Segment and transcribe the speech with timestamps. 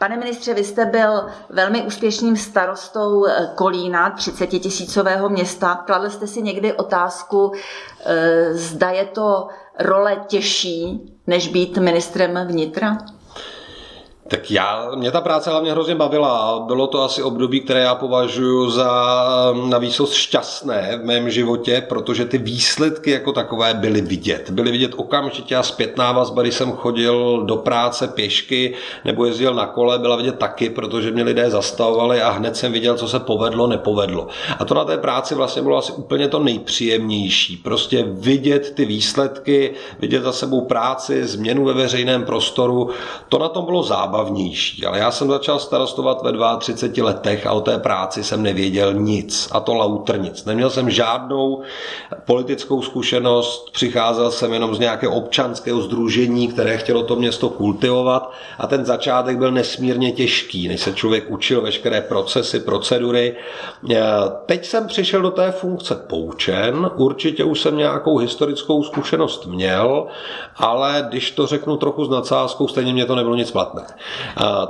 [0.00, 5.74] Pane ministře, vy jste byl velmi úspěšným starostou eh, Kolína, 30 tisícového města.
[5.86, 7.52] Kladl jste si někdy otázku,
[8.04, 12.98] eh, zda je to role těžší, než být ministrem vnitra?
[14.30, 18.70] Tak já, mě ta práce hlavně hrozně bavila bylo to asi období, které já považuji
[18.70, 18.92] za
[19.68, 24.50] na výsost šťastné v mém životě, protože ty výsledky jako takové byly vidět.
[24.50, 29.66] Byly vidět okamžitě a zpětná vazba, když jsem chodil do práce pěšky nebo jezdil na
[29.66, 33.66] kole, byla vidět taky, protože mě lidé zastavovali a hned jsem viděl, co se povedlo,
[33.66, 34.26] nepovedlo.
[34.58, 37.56] A to na té práci vlastně bylo asi úplně to nejpříjemnější.
[37.56, 42.90] Prostě vidět ty výsledky, vidět za sebou práci, změnu ve veřejném prostoru,
[43.28, 44.86] to na tom bylo zábavné zábavnější.
[44.86, 49.48] Ale já jsem začal starostovat ve 32 letech a o té práci jsem nevěděl nic.
[49.52, 50.44] A to lauter nic.
[50.44, 51.62] Neměl jsem žádnou
[52.24, 58.66] politickou zkušenost, přicházel jsem jenom z nějakého občanského združení, které chtělo to město kultivovat a
[58.66, 63.36] ten začátek byl nesmírně těžký, než se člověk učil veškeré procesy, procedury.
[63.90, 64.02] E,
[64.46, 70.06] teď jsem přišel do té funkce poučen, určitě už jsem nějakou historickou zkušenost měl,
[70.56, 73.86] ale když to řeknu trochu s nadsázkou, stejně mě to nebylo nic platné.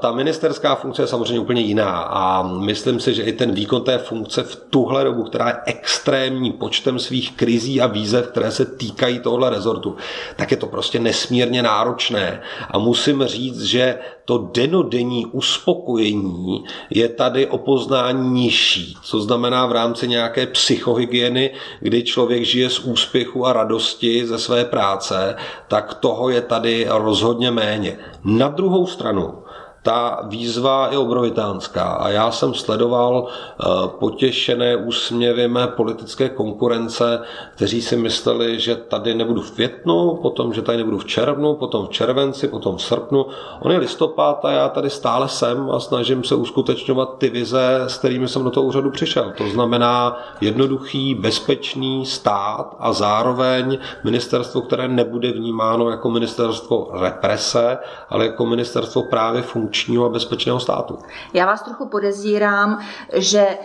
[0.00, 3.98] Ta ministerská funkce je samozřejmě úplně jiná a myslím si, že i ten výkon té
[3.98, 9.20] funkce v tuhle dobu, která je extrémní počtem svých krizí a výzev, které se týkají
[9.20, 9.96] tohle rezortu,
[10.36, 12.40] tak je to prostě nesmírně náročné.
[12.70, 19.72] A musím říct, že to denodenní uspokojení je tady o poznání nižší, co znamená v
[19.72, 21.50] rámci nějaké psychohygieny,
[21.80, 25.36] kdy člověk žije z úspěchu a radosti ze své práce,
[25.68, 27.98] tak toho je tady rozhodně méně.
[28.24, 29.27] Na druhou stranu,
[29.88, 33.64] ta výzva je obrovitánská a já jsem sledoval eh,
[33.98, 37.20] potěšené úsměvy mé politické konkurence,
[37.54, 41.86] kteří si mysleli, že tady nebudu v květnu, potom, že tady nebudu v červnu, potom
[41.86, 43.26] v červenci, potom v srpnu.
[43.60, 47.98] On je listopad a já tady stále jsem a snažím se uskutečňovat ty vize, s
[47.98, 49.32] kterými jsem do toho úřadu přišel.
[49.38, 57.78] To znamená jednoduchý, bezpečný stát a zároveň ministerstvo, které nebude vnímáno jako ministerstvo represe,
[58.08, 60.98] ale jako ministerstvo právě funkční funkčního a bezpečného státu.
[61.32, 62.80] Já vás trochu podezírám,
[63.12, 63.58] že e,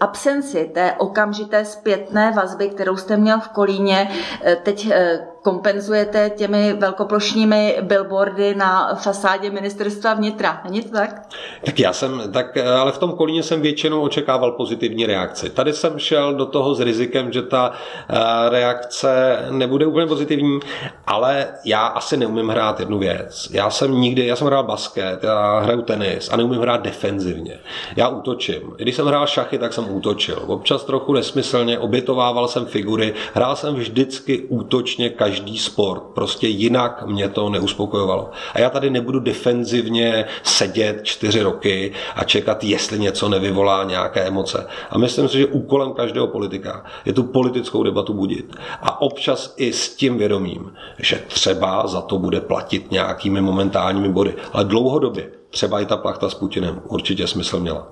[0.00, 4.10] absenci té okamžité zpětné vazby, kterou jste měl v Kolíně,
[4.44, 10.60] e, teď e, kompenzujete těmi velkoplošními billboardy na fasádě ministerstva vnitra.
[10.64, 11.22] Není to tak?
[11.64, 15.50] Tak já jsem, tak, ale v tom kolíně jsem většinou očekával pozitivní reakci.
[15.50, 17.72] Tady jsem šel do toho s rizikem, že ta
[18.08, 18.14] eh,
[18.48, 20.60] reakce nebude úplně pozitivní,
[21.06, 23.48] ale já asi neumím hrát jednu věc.
[23.50, 27.58] Já jsem nikdy, já jsem hrál basket, já hraju tenis a neumím hrát defenzivně.
[27.96, 28.62] Já útočím.
[28.76, 30.42] Když jsem hrál šachy, tak jsem útočil.
[30.46, 36.02] Občas trochu nesmyslně, obětovával jsem figury, hrál jsem vždycky útočně každý každý sport.
[36.14, 38.30] Prostě jinak mě to neuspokojovalo.
[38.54, 44.66] A já tady nebudu defenzivně sedět čtyři roky a čekat, jestli něco nevyvolá nějaké emoce.
[44.90, 48.56] A myslím si, že úkolem každého politika je tu politickou debatu budit.
[48.82, 54.34] A občas i s tím vědomím, že třeba za to bude platit nějakými momentálními body.
[54.52, 57.86] Ale dlouhodobě třeba i ta plachta s Putinem určitě smysl měla.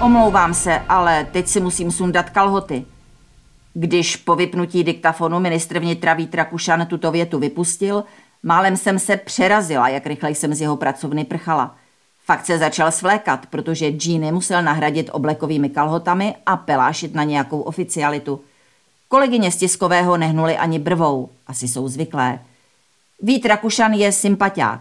[0.00, 2.84] Omlouvám se, ale teď si musím sundat kalhoty.
[3.74, 8.04] Když po vypnutí diktafonu ministr vnitra Vít Rakušan tuto větu vypustil,
[8.42, 11.76] málem jsem se přerazila, jak rychle jsem z jeho pracovny prchala.
[12.24, 18.40] Fakt se začal svlékat, protože džíny musel nahradit oblekovými kalhotami a pelášit na nějakou oficialitu.
[19.08, 22.38] Kolegyně z tiskového nehnuli ani brvou, asi jsou zvyklé.
[23.22, 24.80] Vít Rakušan je sympatiák.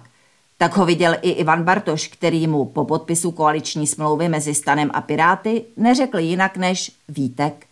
[0.58, 5.02] Tak ho viděl i Ivan Bartoš, který mu po podpisu koaliční smlouvy mezi Stanem a
[5.02, 7.67] Piráty neřekl jinak než Vítek.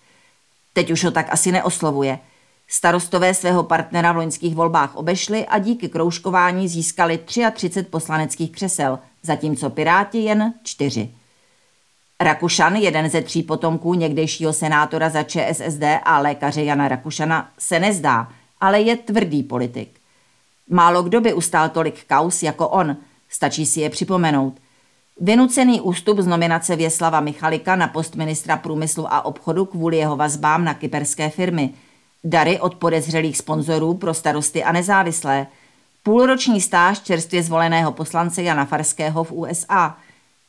[0.75, 2.19] Teď už ho tak asi neoslovuje.
[2.67, 9.69] Starostové svého partnera v loňských volbách obešli a díky kroužkování získali 33 poslaneckých křesel, zatímco
[9.69, 11.09] Piráti jen čtyři.
[12.19, 18.29] Rakušan, jeden ze tří potomků někdejšího senátora za ČSSD a lékaře Jana Rakušana, se nezdá,
[18.61, 19.99] ale je tvrdý politik.
[20.69, 22.97] Málo kdo by ustál tolik kaus jako on,
[23.29, 24.59] stačí si je připomenout.
[25.19, 30.65] Vynucený ústup z nominace Věslava Michalika na post ministra průmyslu a obchodu kvůli jeho vazbám
[30.65, 31.69] na kyperské firmy.
[32.23, 35.47] Dary od podezřelých sponzorů pro starosty a nezávislé.
[36.03, 39.97] Půlroční stáž čerstvě zvoleného poslance Jana Farského v USA.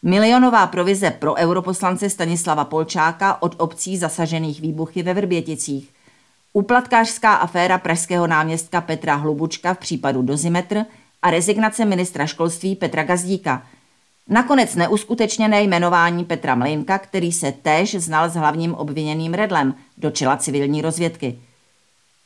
[0.03, 5.91] Milionová provize pro europoslance Stanislava Polčáka od obcí zasažených výbuchy ve Vrběticích.
[6.53, 10.85] Úplatkářská aféra pražského náměstka Petra Hlubučka v případu Dozimetr
[11.23, 13.63] a rezignace ministra školství Petra Gazdíka–
[14.29, 20.37] Nakonec neuskutečněné jmenování Petra Mlejnka, který se též znal s hlavním obviněným Redlem do čela
[20.37, 21.39] civilní rozvědky.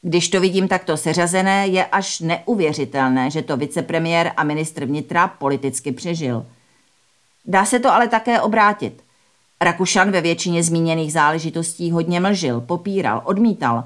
[0.02, 5.92] Když to vidím takto seřazené, je až neuvěřitelné, že to vicepremiér a ministr vnitra politicky
[5.92, 6.46] přežil.
[7.44, 9.02] Dá se to ale také obrátit.
[9.60, 13.84] Rakušan ve většině zmíněných záležitostí hodně mlžil, popíral, odmítal,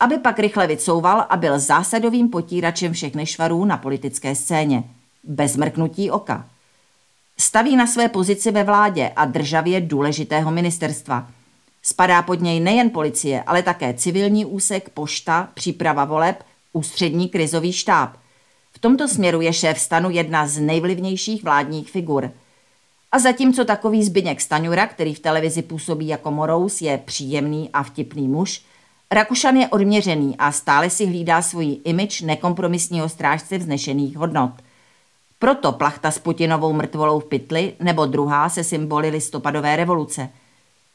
[0.00, 4.84] aby pak rychle vycouval a byl zásadovým potíračem všech nešvarů na politické scéně.
[5.24, 6.46] Bez mrknutí oka.
[7.46, 11.28] Staví na své pozici ve vládě a državě důležitého ministerstva.
[11.82, 18.16] Spadá pod něj nejen policie, ale také civilní úsek, pošta, příprava voleb, ústřední krizový štáb.
[18.72, 22.30] V tomto směru je šéf stanu jedna z nejvlivnějších vládních figur.
[23.12, 28.28] A zatímco takový Zbyněk Staňura, který v televizi působí jako morous, je příjemný a vtipný
[28.28, 28.62] muž,
[29.10, 34.52] Rakušan je odměřený a stále si hlídá svoji imič nekompromisního strážce vznešených hodnot–
[35.38, 40.28] proto plachta s Putinovou mrtvolou v pytli nebo druhá se symboly listopadové revoluce.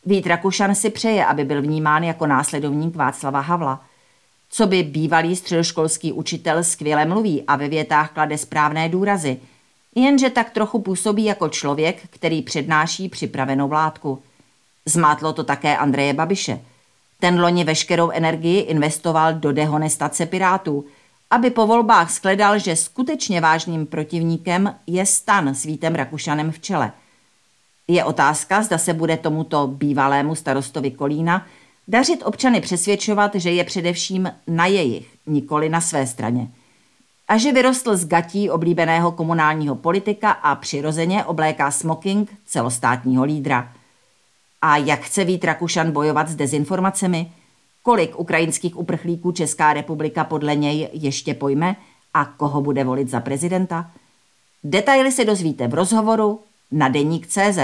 [0.06, 3.82] Vít Rakušan si přeje, aby byl vnímán jako následovník Václava Havla.
[4.50, 9.38] Co by bývalý středoškolský učitel skvěle mluví a ve větách klade správné důrazy,
[9.96, 14.22] jenže tak trochu působí jako člověk, který přednáší připravenou vládku.
[14.86, 16.62] Zmátlo to také Andreje Babiše.
[17.20, 20.86] Ten loni veškerou energii investoval do dehonestace pirátů–
[21.32, 26.92] aby po volbách skledal, že skutečně vážným protivníkem je stan s Vítem Rakušanem v čele.
[27.88, 31.46] Je otázka, zda se bude tomuto bývalému starostovi Kolína
[31.88, 36.48] dařit občany přesvědčovat, že je především na jejich, nikoli na své straně.
[37.28, 43.72] A že vyrostl z gatí oblíbeného komunálního politika a přirozeně obléká smoking celostátního lídra.
[44.62, 47.32] A jak chce Vít Rakušan bojovat s dezinformacemi–
[47.84, 51.76] Kolik ukrajinských uprchlíků Česká republika podle něj ještě pojme
[52.14, 53.92] a koho bude volit za prezidenta?
[54.64, 56.40] Detaily se dozvíte v rozhovoru
[56.72, 57.60] na deník CZ.